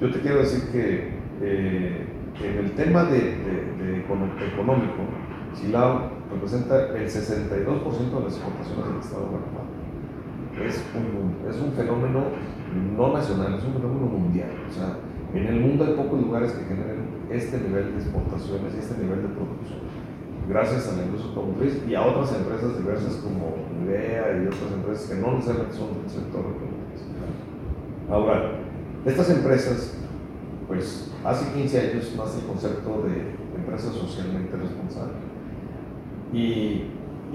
[0.00, 1.08] yo te quiero decir que
[1.40, 2.06] eh,
[2.42, 5.04] en el tema de, de, de económico,
[5.54, 9.76] Silao representa el 62% de las exportaciones del Estado de Guanajuato.
[10.62, 12.24] Es un, es un fenómeno
[12.96, 14.50] no nacional, es un fenómeno mundial.
[14.68, 14.96] O sea,
[15.34, 19.22] en el mundo hay pocos lugares que generen este nivel de exportaciones y este nivel
[19.22, 19.80] de producción.
[20.48, 25.10] Gracias a la industria automotriz y a otras empresas diversas como IDEA y otras empresas
[25.10, 27.02] que no necesariamente son del sector automotriz.
[28.08, 28.65] Ahora,
[29.06, 29.92] estas empresas,
[30.66, 35.14] pues hace 15 años nace el concepto de empresa socialmente responsable.
[36.32, 36.92] Y,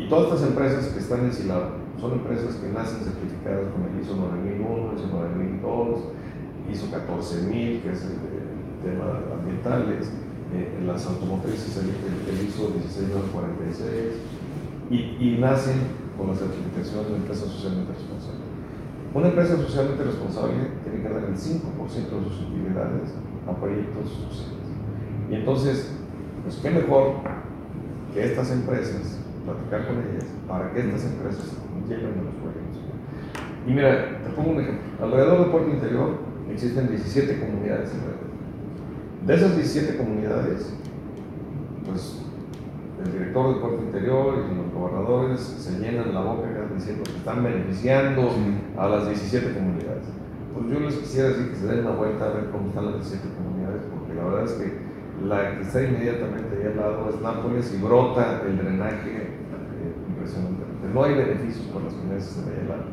[0.09, 4.15] todas estas empresas que están en Silao son empresas que nacen certificadas con el ISO
[4.15, 5.99] 9001, ISO 9002,
[6.71, 8.17] ISO 14000, que es el,
[8.81, 14.17] tema ambiental, es, eh, en las automotrices el, el, el ISO 16946,
[14.89, 15.77] y, y, nacen
[16.17, 18.40] con la certificación de empresa socialmente responsable.
[19.13, 23.11] Una empresa socialmente responsable tiene que dar el 5% de sus utilidades
[23.45, 24.63] a proyectos sociales.
[25.29, 25.91] Y entonces,
[26.43, 27.15] pues qué mejor
[28.13, 31.57] que estas empresas, platicar con ellas, para que estas empresas
[31.89, 32.81] lleguen a los proyectos.
[33.67, 35.05] Y mira, te pongo un ejemplo.
[35.05, 36.17] Alrededor del puerto interior
[36.49, 38.31] existen 17 comunidades alrededor.
[39.25, 40.73] De esas 17 comunidades,
[41.85, 42.25] pues
[43.03, 47.43] el director del puerto interior y los gobernadores se llenan la boca diciendo que están
[47.43, 48.57] beneficiando sí.
[48.77, 50.05] a las 17 comunidades.
[50.53, 52.95] Pues yo les quisiera decir que se den una vuelta a ver cómo están las
[52.95, 54.91] 17 comunidades, porque la verdad es que
[55.25, 60.63] la que está inmediatamente ahí al lado es Nápoles y brota el drenaje eh, impresionante.
[60.93, 62.83] No hay beneficios para las comunidades que están ahí al lado.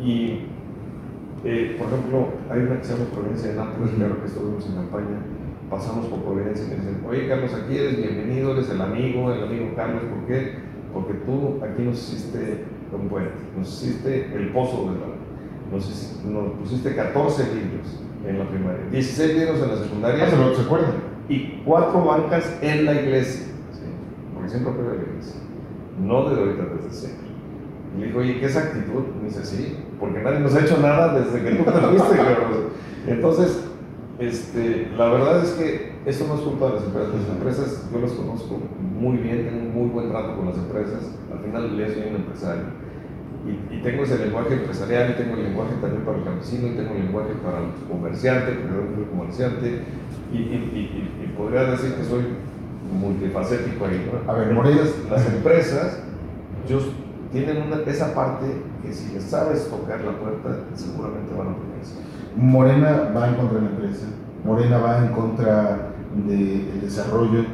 [0.00, 0.54] Y
[1.44, 4.74] eh, por ejemplo, hay una que se llama Providencia de Nápoles, claro que estuvimos en
[4.74, 5.18] campaña,
[5.74, 9.42] pasamos por Providencia y me dicen, oye Carlos, aquí eres bienvenido, eres el amigo, el
[9.42, 10.54] amigo Carlos, ¿por qué?
[10.92, 15.16] Porque tú aquí nos hiciste un puente, nos hiciste el pozo del agua,
[15.72, 20.36] nos, nos, pusiste 14 libros en la primaria, 16 libros en la secundaria Ah, ¿Se
[20.36, 20.92] lo se acuerdan?
[21.28, 23.46] y cuatro bancas en la iglesia.
[23.72, 23.80] ¿sí?
[24.34, 25.40] Porque siempre fue la iglesia.
[26.00, 27.28] No de ahorita, desde siempre.
[27.96, 29.04] Y le dijo, oye, ¿qué es actitud?
[29.20, 32.68] Me dice, sí, porque nadie nos ha hecho nada desde que tú te fuiste, cabrón.
[33.06, 33.64] Entonces,
[34.18, 37.14] este, la verdad es que eso no es culpa de las empresas.
[37.14, 41.16] Las empresas, yo las conozco muy bien, tengo un muy buen trato con las empresas.
[41.32, 42.64] Al final del día soy un empresario.
[43.44, 46.76] Y, y tengo ese lenguaje empresarial, y tengo el lenguaje también para el campesino, y
[46.76, 49.82] tengo el lenguaje para el comerciante, porque yo soy comerciante,
[50.32, 52.22] y, podría decir que soy
[52.98, 54.10] multifacético ahí.
[54.10, 54.30] ¿no?
[54.30, 54.94] A ver, Morelos.
[55.10, 55.98] Las empresas,
[56.66, 56.90] ellos
[57.32, 58.46] tienen una, esa parte
[58.82, 62.13] que si les sabes tocar la puerta, seguramente van a progresar.
[62.36, 64.06] Morena va en contra de la empresa,
[64.44, 65.90] Morena va en contra
[66.26, 67.44] de- del desarrollo.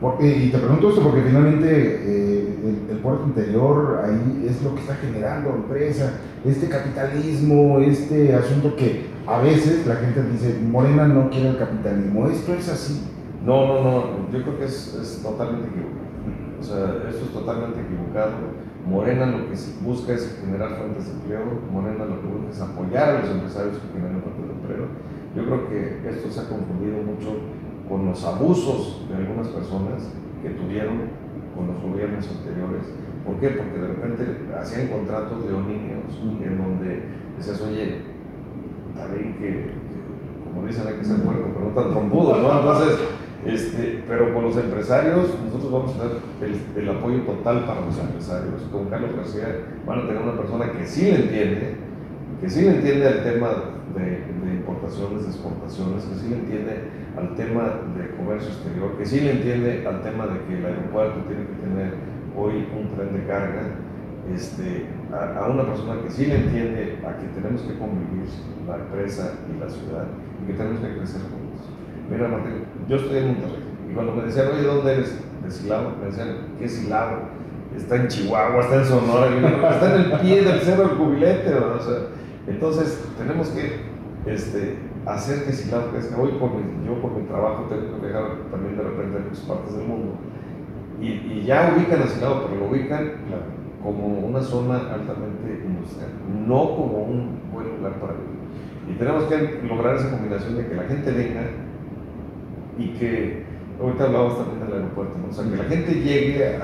[0.00, 4.74] Porque, y te pregunto esto porque finalmente eh, el, el puerto interior ahí es lo
[4.74, 11.08] que está generando empresa, este capitalismo, este asunto que a veces la gente dice, Morena
[11.08, 13.04] no quiere el capitalismo, esto es así.
[13.44, 16.06] No, no, no, yo creo que es, es totalmente equivocado.
[16.60, 18.32] O sea, esto es totalmente equivocado.
[18.86, 23.08] Morena lo que busca es generar fuentes de empleo, Morena lo que busca es apoyar
[23.08, 24.86] a los empresarios que generan fuentes de empleo.
[25.34, 27.34] Yo creo que esto se ha confundido mucho
[27.88, 30.06] con los abusos de algunas personas
[30.40, 31.10] que tuvieron
[31.54, 32.94] con los gobiernos anteriores.
[33.26, 33.58] ¿Por qué?
[33.58, 34.22] Porque de repente
[34.54, 37.02] hacían contratos leoninos en donde
[37.36, 38.02] decías, oye,
[38.94, 39.98] está bien que, que,
[40.44, 42.60] como dicen, hay que ser puerco, pero no tan trompudo, ¿no?
[42.60, 42.98] Entonces,
[43.46, 48.62] este, pero con los empresarios, nosotros vamos a tener el, apoyo total para los empresarios.
[48.72, 51.76] Con Carlos García van a tener una persona que sí le entiende,
[52.40, 53.50] que sí le entiende al tema
[53.94, 56.72] de, importaciones, de exportaciones, que sí le entiende
[57.16, 61.20] al tema de comercio exterior, que sí le entiende al tema de que el aeropuerto
[61.28, 61.94] tiene que tener
[62.36, 63.62] hoy un tren de carga,
[64.34, 68.26] este, a, a una persona que sí le entiende a que tenemos que convivir
[68.66, 70.06] la empresa y la ciudad
[70.42, 71.45] y que tenemos que crecer juntos.
[72.10, 75.18] Mira, Martín, yo estoy en Monterrey y cuando me decían, oye, ¿dónde eres?
[75.44, 77.36] De Silao, me decían, ¿qué Silao?
[77.76, 79.26] Está en Chihuahua, está en Sonora,
[79.70, 81.98] está en el pie del cerro del cubilete, o sea,
[82.46, 83.80] entonces tenemos que
[84.26, 86.16] este, hacer que Silao crezca.
[86.20, 89.40] Hoy, por mi- yo por mi trabajo tengo que viajar también de repente a muchas
[89.44, 90.14] partes del mundo
[91.00, 93.12] y, y ya ubican a Silao, pero lo ubican
[93.82, 96.08] como una zona altamente industrial,
[96.46, 98.36] no como un buen lugar para vivir.
[98.88, 101.42] Y tenemos que lograr esa combinación de que la gente venga
[102.78, 103.44] y que,
[103.80, 105.28] ahorita hablabas también del aeropuerto, ¿no?
[105.30, 106.60] o sea, que la gente llegue a,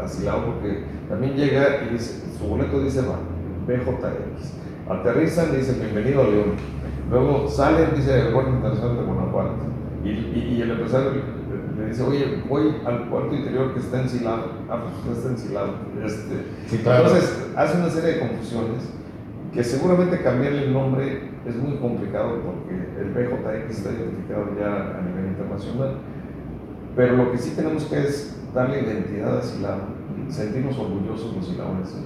[0.00, 3.18] a, a- Silao porque también llega y dice, su boleto dice va,
[3.66, 4.52] BJX,
[4.88, 6.52] aterrizan y dicen bienvenido a León,
[7.10, 9.50] luego salen, dice Aeropuerto Internacional de Guanajuato,
[10.04, 11.10] y, y, y el empresario
[11.78, 15.28] le, dice, oye, voy al puerto interior que está en Silao, ah, pues usted está
[15.30, 15.66] en Silao,
[16.04, 16.34] este,
[16.68, 17.04] Sí, claro.
[17.06, 18.82] entonces, hace una serie de confusiones
[19.52, 25.02] que seguramente cambiarle el nombre es muy complicado porque el BJX está identificado ya a
[25.02, 25.96] nivel internacional.
[26.94, 29.80] Pero lo que sí tenemos que es darle identidad a Silao,
[30.28, 32.04] sentirnos orgullosos los silabenses.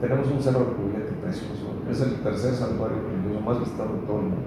[0.00, 4.16] Tenemos un cerro de cubilete precioso, es el tercer santuario religioso más visitado de todo
[4.18, 4.42] el mundo.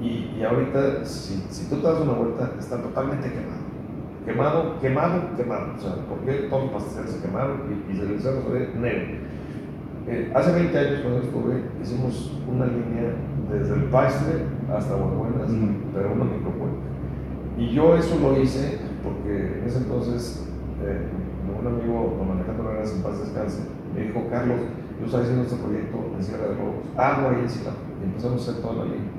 [0.00, 3.68] Y, y ahorita, si, si tú te das una vuelta, está totalmente quemado.
[4.24, 5.74] Quemado, quemado, quemado.
[5.76, 9.18] O sea, porque todos los pasteles se quemaron y, y el cerro se ve negro.
[10.08, 13.12] Eh, hace 20 años cuando estuve, hicimos una línea
[13.52, 14.44] desde el Paistre
[14.74, 15.68] hasta Buenas, Ujú.
[15.94, 16.88] pero una microcuenca.
[17.58, 20.48] Y yo eso lo hice porque en ese entonces
[20.82, 21.08] eh,
[21.60, 23.62] un amigo, don Alejandro Hernández, en paz descanse,
[23.94, 24.60] me dijo, Carlos,
[25.00, 27.74] yo estaba haciendo este proyecto en Sierra de Lobos, hago ahí en Silao.
[28.00, 29.10] Y empezamos a hacer toda la línea.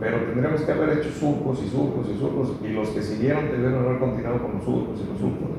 [0.00, 3.84] Pero tendríamos que haber hecho surcos y surcos y surcos, y los que siguieron debieron
[3.84, 5.56] haber continuado con los surcos y los surcos.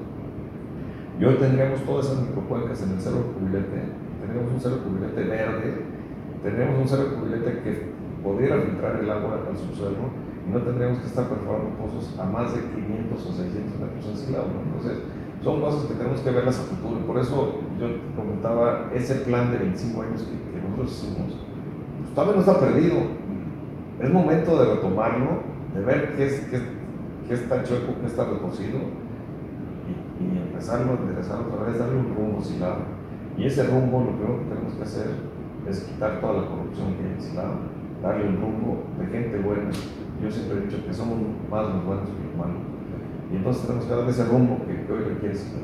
[1.20, 3.82] Y hoy tendríamos todas esas microcuencas en el cerro cubilete,
[4.38, 5.74] tendríamos un cerro cubilete verde,
[6.44, 10.14] tendríamos un cerro cubilete que pudiera filtrar el agua al subsuelo
[10.48, 14.32] y no tendríamos que estar perforando pozos a más de 500 o 600 metros en.
[14.34, 14.62] ¿no?
[14.64, 15.04] Entonces,
[15.44, 17.06] son cosas que tenemos que verlas a futuro.
[17.06, 21.34] Por eso yo comentaba ese plan de 25 años que, nosotros hicimos,
[22.00, 22.96] pues todavía no está perdido.
[24.00, 25.42] Es momento de retomarlo,
[25.74, 28.78] de ver qué, es, qué, está chueco, qué está retorcido
[29.88, 32.97] y, y empezarlo a enderezar otra vez, darle un rumbo Silao.
[33.38, 35.08] Y ese rumbo lo primero que tenemos que hacer
[35.70, 39.70] es quitar toda la corrupción que hay en darle un rumbo de gente buena.
[40.22, 41.20] Yo siempre he dicho que somos
[41.50, 42.62] más los buenos que los malos.
[43.32, 45.64] Y entonces tenemos que darle ese rumbo que, que hoy requiere Silao.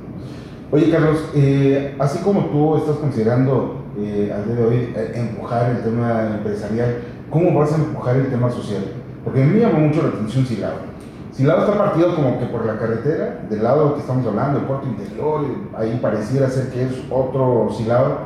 [0.71, 5.71] Oye Carlos, eh, así como tú estás considerando eh, al día de hoy eh, empujar
[5.71, 6.97] el tema empresarial,
[7.29, 8.83] ¿cómo vas a empujar el tema social?
[9.23, 10.92] Porque a mí me llama mucho la atención Silao.
[11.33, 14.87] Silao está partido como que por la carretera, del lado que estamos hablando, el puerto
[14.87, 15.43] interior,
[15.75, 18.19] ahí pareciera ser que es otro Silao,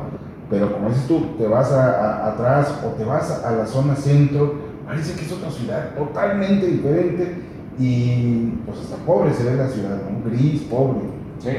[0.50, 5.18] pero como dices tú, te vas atrás o te vas a, la zona centro, parece
[5.18, 7.42] que es otra ciudad totalmente diferente
[7.78, 10.30] y pues hasta pobre se ve la ciudad, ¿no?
[10.30, 11.00] Gris, pobre.
[11.38, 11.50] Sí,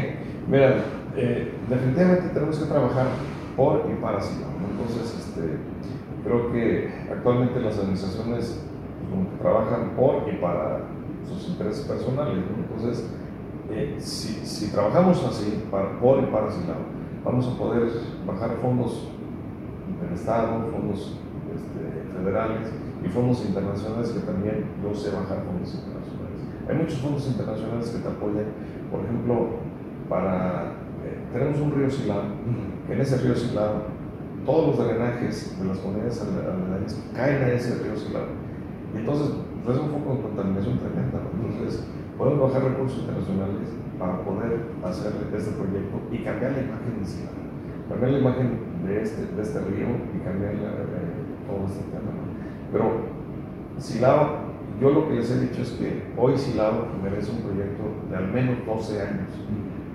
[0.47, 0.75] mira,
[1.15, 3.07] eh, definitivamente tenemos que trabajar
[3.57, 4.51] por y para Silao.
[4.69, 5.57] Entonces, este,
[6.23, 8.59] creo que actualmente las administraciones
[9.41, 10.81] trabajan por y para
[11.29, 12.43] sus intereses personales.
[12.57, 13.05] Entonces,
[13.71, 16.81] eh, si, si, trabajamos así, para, por y para Silao,
[17.23, 17.91] vamos a poder
[18.25, 19.09] bajar fondos
[20.01, 21.17] del Estado, fondos
[21.53, 22.71] este, federales
[23.03, 26.41] y fondos internacionales que también yo sé bajar fondos internacionales.
[26.67, 28.45] Hay muchos fondos internacionales que te apoyan,
[28.91, 29.47] por ejemplo,
[30.09, 30.73] para
[31.05, 32.23] eh, tenemos un río Silao,
[32.87, 33.99] que en ese río Silao
[34.45, 38.25] todos los drenajes de las comunidades aledañas caen a ese río Silao.
[38.95, 39.29] Y entonces
[39.63, 41.19] pues, es un foco de contaminación tremenda.
[41.34, 41.86] Entonces
[42.17, 47.34] podemos bajar recursos internacionales para poder hacer este proyecto y cambiar la imagen de Silao,
[47.88, 52.12] cambiar la imagen de este, de este río y cambiar eh, todo este tema.
[52.72, 52.86] Pero
[53.78, 54.50] Silao,
[54.82, 58.28] yo lo que les he dicho es que hoy Silao merece un proyecto de al
[58.32, 59.30] menos 12 años,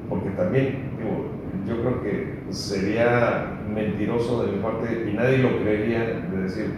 [0.09, 1.35] porque también, digo,
[1.67, 6.75] yo creo que sería mentiroso de mi parte y nadie lo creería de decir,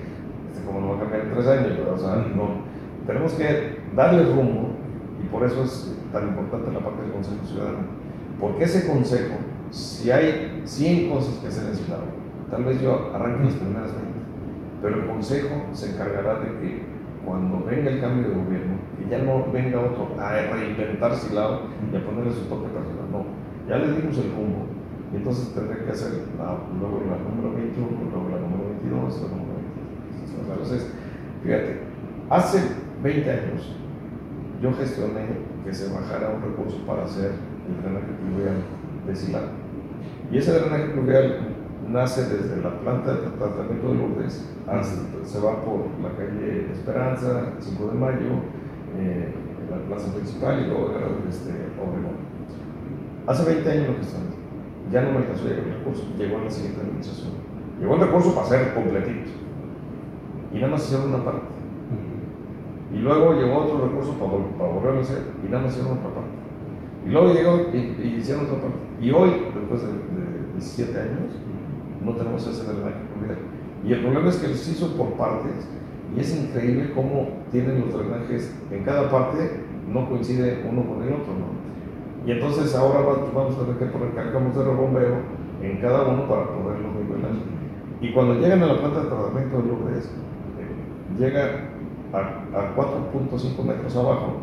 [0.51, 2.66] este, como no va a cambiar en tres años, o sea, no,
[3.07, 4.71] tenemos que darle rumbo
[5.23, 7.79] y por eso es tan importante la parte del Consejo Ciudadano,
[8.41, 9.35] porque ese consejo,
[9.71, 12.01] si hay 100 cosas que en Silao,
[12.51, 14.07] tal vez yo arranque las primeras 20,
[14.83, 16.83] pero el consejo se encargará de que
[17.25, 21.97] cuando venga el cambio de gobierno, que ya no venga otro a reinventar Silao y
[21.97, 23.25] a ponerle su toque personal, no,
[23.69, 24.67] ya le dimos el rumbo,
[25.13, 29.55] y entonces tendré que hacer luego la número 21, luego la número 22, la número
[29.55, 30.51] 23.
[30.51, 30.93] Entonces,
[31.43, 31.81] fíjate,
[32.29, 33.77] hace 20 años
[34.63, 35.27] yo gestioné
[35.65, 37.33] que se bajara un recurso para hacer
[37.69, 38.57] el drenaje pluvial
[39.07, 39.43] de Silao.
[40.31, 41.57] Y ese drenaje pluvial
[41.89, 44.51] nace desde la planta de tratamiento de Lourdes,
[45.25, 48.33] se va por la calle Esperanza, 5 de Mayo,
[48.99, 49.33] eh,
[49.71, 50.93] la plaza principal y luego
[51.29, 52.17] este, Obregón.
[53.27, 54.07] Hace 20 años lo que.
[54.93, 57.33] Ya no me alcanzó a llegar el recurso, llegó en la siguiente administración.
[57.81, 59.31] Llegó el recurso para hacer completito.
[60.53, 61.56] Y nada más hicieron una parte.
[62.95, 66.11] Y luego llegó otro recurso para, para volverlo a hacer y nada más hicieron otra
[66.11, 66.31] parte.
[67.07, 68.79] Y luego llegó y, hicieron otra parte.
[69.01, 71.33] Y hoy, después de, de 17 años,
[72.05, 73.39] no tenemos ese drenaje pluvial.
[73.85, 75.69] Y el problema es que los hizo por partes
[76.15, 79.61] y es increíble cómo tienen los drenajes en cada parte,
[79.93, 81.67] no coincide uno con el otro, ¿no?
[82.27, 83.01] Y entonces ahora
[83.33, 85.17] vamos a tener que poner cálculos de rebombeo
[85.63, 87.33] en cada uno para poderlos nivelar.
[88.01, 91.71] Y cuando llegan a la planta de tratamiento de Lourdes, eh, llega
[92.17, 94.37] a, a 4.5 metros abajo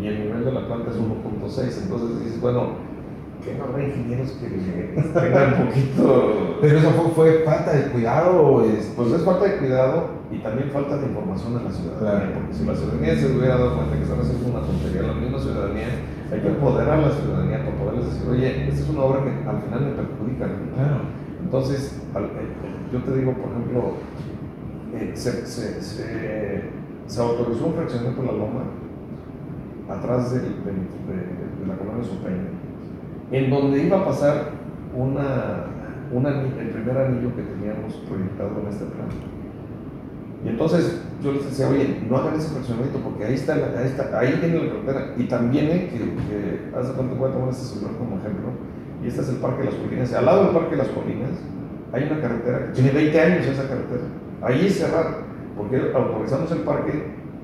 [0.00, 1.82] y el nivel de la planta es 1.6.
[1.82, 2.74] Entonces dices, bueno,
[3.42, 6.58] que no habrá ingenieros que tengan un poquito.
[6.60, 8.64] Pero eso fue, falta de cuidado.
[8.64, 8.92] Es...
[8.96, 12.34] Pues es falta de cuidado y también falta de información en la ciudadanía.
[12.34, 15.38] Porque si la ciudadanía se hubiera dado cuenta que están haciendo una tontería, la misma
[15.38, 15.88] ciudadanía,
[16.32, 19.48] hay que empoderar a la ciudadanía para poderles decir, oye, esta es una obra que
[19.48, 20.46] al final me perjudica.
[20.74, 21.00] Claro.
[21.42, 23.94] Entonces, eh, yo te digo, por ejemplo,
[24.94, 26.62] eh, se, se, se,
[27.20, 28.62] autorizó un fraccionamiento en la loma
[29.88, 32.02] atrás de, de, de la colonia
[33.30, 34.50] en donde iba a pasar
[34.94, 35.66] una,
[36.12, 39.08] el primer anillo que teníamos proyectado en este plan.
[40.44, 44.18] Y entonces yo les decía, oye, no hagan ese fraccionamiento porque ahí está, ahí, está,
[44.18, 45.14] ahí tiene la carretera.
[45.16, 48.50] Y también, eh, que, que hace cuánto voy a tomar este celular como ejemplo,
[49.02, 50.12] y este es el Parque de las Colinas.
[50.12, 51.30] Al lado del Parque de las Colinas
[51.92, 54.02] hay una carretera que tiene 20 años esa carretera.
[54.42, 55.18] Ahí es cerrada,
[55.56, 56.92] porque autorizamos el parque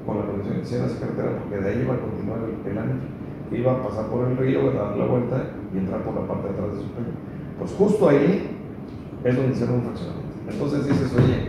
[0.06, 3.22] con la condición de esa carretera, porque de ahí iba a continuar el, el anillo
[3.56, 6.54] iba a pasar por el río, dar la vuelta y entrar por la parte de
[6.54, 7.08] atrás de su pelo.
[7.58, 8.56] Pues justo ahí
[9.24, 10.32] es donde hicieron un fraccionamiento.
[10.48, 11.48] Entonces dices, oye,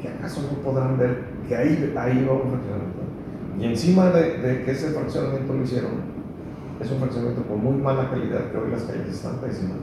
[0.00, 3.02] ¿que acaso no podrán ver que ahí, ahí va un fraccionamiento?
[3.58, 6.12] Y encima de, que ese fraccionamiento lo hicieron,
[6.80, 9.78] es un fraccionamiento con muy mala calidad, que hoy las calles están pésimas.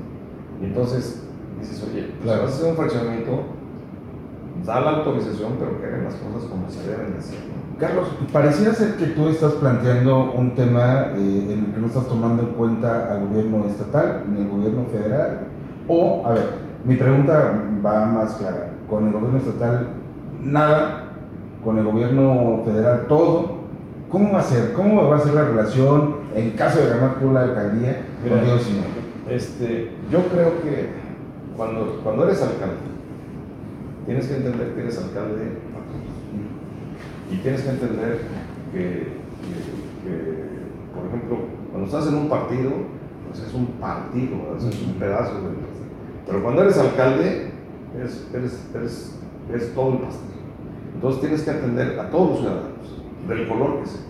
[0.62, 1.24] Y entonces
[1.60, 2.44] dices, oye, pues claro.
[2.44, 3.44] vas a hacer un fraccionamiento,
[4.66, 7.40] da la autorización, pero que hagan las cosas como se deben hacer.
[7.80, 12.08] Carlos, pareciera ser que tú estás planteando un tema eh, en el que no estás
[12.08, 15.48] tomando en cuenta al gobierno estatal ni al gobierno federal.
[15.88, 16.44] O, a ver,
[16.84, 18.72] mi pregunta va más clara.
[18.90, 19.88] Con el gobierno estatal,
[20.42, 21.06] nada.
[21.64, 23.60] Con el gobierno federal, todo.
[24.10, 24.74] ¿Cómo va a ser?
[24.74, 28.68] ¿Cómo va a ser la relación en caso de ganar tú la alcaldía con Dios
[28.70, 30.90] y Este, yo creo que
[31.56, 32.76] cuando, cuando eres alcalde,
[34.10, 35.52] tienes que entender que eres alcalde
[37.32, 38.22] y tienes que entender
[38.74, 39.08] que,
[40.96, 41.38] por ejemplo,
[41.70, 42.72] cuando estás en un partido,
[43.28, 45.50] pues es un partido, es un pedazo de
[46.26, 47.52] Pero cuando eres alcalde,
[47.96, 49.16] eres, eres,
[49.48, 50.40] eres, todo el pastel.
[50.96, 54.02] Entonces tienes que atender a todos los ciudadanos, del color que sea.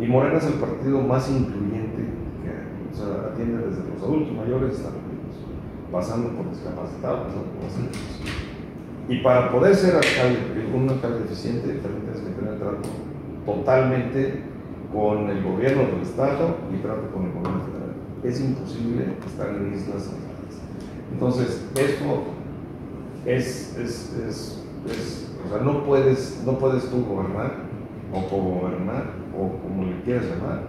[0.00, 2.02] Y Morena es el partido más incluyente
[2.42, 2.88] que hay.
[2.90, 5.36] O sea, atiende desde los adultos mayores hasta los niños,
[5.92, 8.37] pasando por discapacitados, pasando por las
[9.08, 12.88] Y para poder ser alcalde, un alcalde eficiente, también tienes que tener trato
[13.46, 14.42] totalmente
[14.92, 17.94] con el gobierno del Estado y trato con el gobierno federal.
[18.22, 20.10] Es imposible estar en islas
[21.12, 22.24] Entonces, esto
[23.24, 24.62] es, es, es,
[25.44, 27.68] o sea, no puedes, no puedes tú gobernar
[28.12, 30.62] o co-gobernar o como le quieras llamar,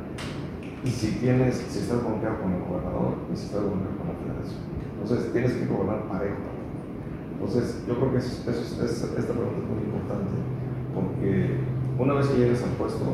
[0.83, 4.13] y si tienes, si estás conectado con el gobernador y si estás conectado con la
[4.13, 4.61] federación.
[5.01, 6.58] Entonces tienes que gobernar parejo.
[7.39, 10.31] Entonces yo creo que eso, esta pregunta es muy importante
[10.93, 11.57] porque
[11.97, 13.05] una vez que llegues al puesto,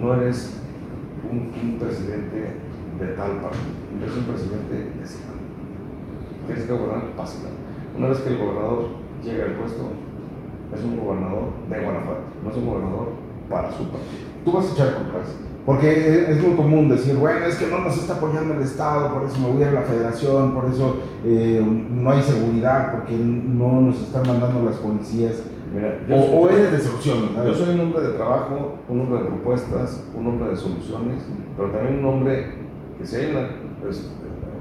[0.00, 0.58] no eres
[1.30, 2.56] un, presidente
[2.98, 5.18] de tal partido, eres un presidente de ese
[6.46, 7.40] Tienes que gobernar fácil.
[7.98, 8.88] Una vez que el gobernador
[9.22, 9.90] llega al puesto,
[10.74, 13.08] es un gobernador de Guanajuato, no es un gobernador
[13.50, 15.26] para su partido tú vas a echar culpas.
[15.66, 19.24] Porque es muy común decir, bueno, es que no nos está apoyando el Estado, por
[19.24, 24.00] eso me voy a la federación, por eso eh, no hay seguridad, porque no nos
[24.00, 25.42] están mandando las policías.
[26.08, 27.30] o, eres de soluciones.
[27.34, 31.24] Yo soy un hombre de trabajo, un hombre de propuestas, un hombre de soluciones,
[31.56, 32.46] pero también un hombre
[32.96, 33.48] que si hay una,
[33.82, 34.08] pues,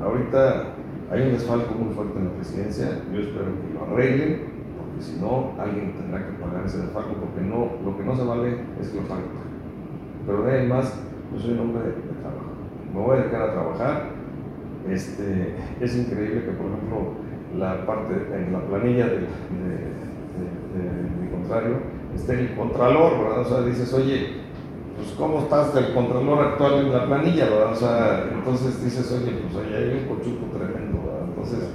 [0.04, 0.64] ahorita
[1.12, 4.42] hay un desfalco muy fuerte en la presidencia, yo espero que lo arreglen,
[4.76, 8.24] porque si no, alguien tendrá que pagar ese desfalco, porque no, lo que no se
[8.24, 9.46] vale es que lo paguen
[10.26, 10.94] pero además,
[11.34, 12.52] yo soy un hombre de, trabajo.
[12.94, 14.10] Me voy a dedicar a trabajar.
[14.90, 17.14] Este, es increíble que, por ejemplo,
[17.58, 19.20] la parte, en la planilla de,
[21.22, 21.78] mi contrario,
[22.14, 23.40] esté el contralor, ¿verdad?
[23.40, 24.46] O sea, dices, oye,
[24.96, 27.72] pues ¿cómo estás del contralor actual en la planilla, ¿verdad?
[27.72, 31.28] O sea, entonces dices, oye, pues ahí hay un cochuco tremendo, ¿verdad?
[31.28, 31.70] Entonces,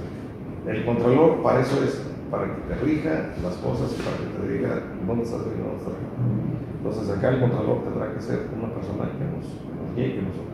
[0.67, 4.53] el contralor para eso es, para que te rija las cosas y para que te
[4.53, 6.61] diga dónde estás bien, dónde estás bien.
[6.79, 9.45] Entonces acá el Contralor tendrá que ser una persona que nos,
[9.93, 10.51] guíe y que nos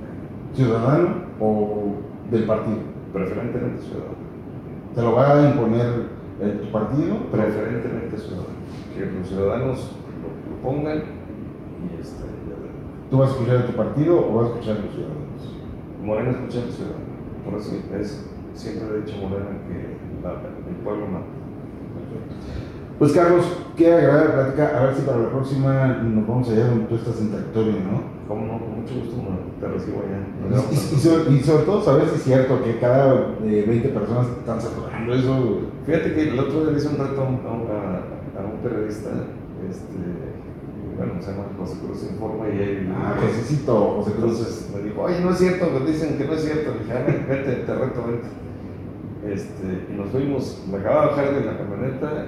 [0.57, 1.09] ¿Ciudadano
[1.39, 1.93] o
[2.31, 2.79] del partido?
[3.13, 4.17] Preferentemente ciudadano.
[4.95, 6.09] ¿Te lo va a imponer
[6.41, 7.15] el, tu partido?
[7.31, 8.57] Preferentemente ciudadano.
[8.95, 9.91] Que los ciudadanos
[10.49, 12.23] lo, pongan y este,
[13.11, 15.41] ¿Tú vas a escuchar a tu partido o vas a escuchar a los ciudadanos?
[16.03, 17.07] Morena escucha a los ciudadanos.
[17.45, 21.36] Por eso es, siempre he dicho Morena que el pueblo mata.
[22.99, 24.77] Pues Carlos, qué agradable plática.
[24.77, 28.17] A ver si para la próxima nos vamos allá donde tú estás en territorio, ¿no?
[28.27, 29.17] Cómo no, con mucho gusto
[29.59, 30.17] te recibo allá.
[30.71, 35.59] Y, sobre, todo saber si es cierto que cada 20 eh, personas están saturando eso.
[35.85, 39.09] Fíjate que el otro día le hice un reto a, un periodista,
[39.69, 39.97] este,
[40.95, 42.93] bueno, se llama José Cruz Informa y él...
[42.95, 44.39] Ah, necesito José Cruz.
[44.39, 46.71] Entonces me dijo, oye, no es cierto, me dicen que no es cierto.
[46.73, 48.46] Le dije, ah, vete, te reto, vete.
[49.31, 52.27] Este, y nos fuimos, me acababa de bajar de la camioneta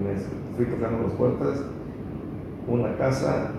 [0.00, 0.16] me
[0.56, 1.64] fui tocando las puertas,
[2.66, 3.52] una casa,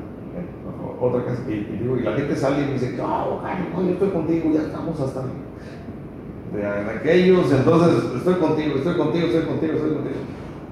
[0.99, 4.10] otra casa, y, digo, y la gente sale y me dice, no, no, yo estoy
[4.10, 5.23] contigo, ya estamos hasta
[6.54, 10.15] de, aquellos, entonces estoy contigo, estoy contigo, estoy contigo, estoy contigo.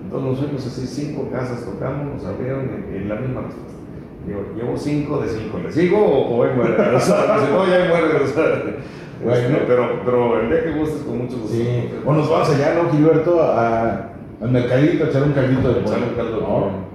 [0.04, 3.80] Entonces nos fuimos así, cinco casas tocamos, nos abrieron y, la misma respuesta.
[4.28, 6.96] Digo, llevo cinco de cinco, ¿le sigo o, hoy muere?
[6.96, 9.00] O sea, no, ya muere, o.
[9.24, 11.56] Bueno, pero, pero el día que gustes, con mucho gusto.
[11.56, 11.90] Sí.
[12.06, 13.42] O nos vamos allá, ¿no, Gilberto?
[13.42, 14.10] A
[14.42, 15.98] al mercadito, echar un caldito de pollo.
[15.98, 16.90] un caldo de pollo.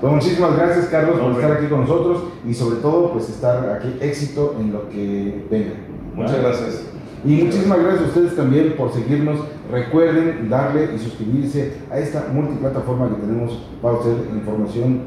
[0.00, 3.96] Pues muchísimas gracias, Carlos, por estar aquí con nosotros y sobre todo, pues estar aquí
[4.00, 5.74] éxito en lo que venga.
[6.14, 6.82] Muchas gracias.
[7.24, 9.40] Y muchísimas gracias a ustedes también por seguirnos.
[9.70, 15.02] Recuerden darle y suscribirse a esta multiplataforma que tenemos para usted información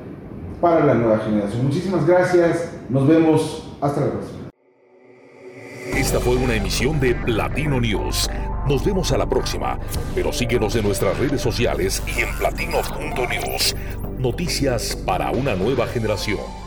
[0.60, 1.66] para la nueva generación.
[1.66, 2.74] Muchísimas gracias.
[2.90, 3.68] Nos vemos.
[3.82, 4.41] Hasta la próxima.
[6.12, 8.30] Esta fue una emisión de Platino News.
[8.68, 9.80] Nos vemos a la próxima,
[10.14, 13.78] pero síguenos en nuestras redes sociales y en platino.news.
[14.20, 16.61] Noticias para una nueva generación.